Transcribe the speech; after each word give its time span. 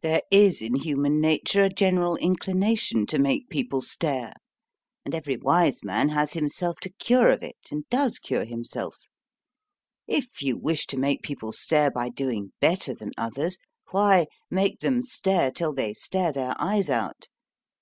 There 0.00 0.22
is 0.30 0.62
in 0.62 0.74
human 0.76 1.20
nature 1.20 1.62
a 1.64 1.68
general 1.68 2.16
inclination 2.16 3.04
to 3.08 3.18
make 3.18 3.50
people 3.50 3.82
stare; 3.82 4.32
and 5.04 5.14
every 5.14 5.36
wise 5.36 5.84
man 5.84 6.08
has 6.08 6.32
himself 6.32 6.78
to 6.80 6.88
cure 6.94 7.28
of 7.28 7.42
it, 7.42 7.58
and 7.70 7.86
does 7.90 8.18
cure 8.18 8.46
himself. 8.46 8.96
If 10.06 10.40
you 10.40 10.56
wish 10.56 10.86
to 10.86 10.96
make 10.96 11.20
people 11.20 11.52
stare 11.52 11.90
by 11.90 12.08
doing 12.08 12.54
better 12.58 12.94
than 12.94 13.12
others, 13.18 13.58
why, 13.90 14.28
make 14.50 14.80
them 14.80 15.02
stare 15.02 15.50
till 15.50 15.74
they 15.74 15.92
stare 15.92 16.32
their 16.32 16.56
eyes 16.58 16.88
out. 16.88 17.28